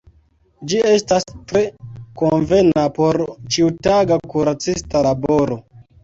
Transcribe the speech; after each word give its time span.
Ĝi 0.71 0.77
estas 0.91 1.25
tre 1.49 1.59
konvena 2.21 2.85
por 2.95 3.19
ĉiutaga 3.57 4.17
kuracista 4.31 5.03
laboro. 5.09 5.59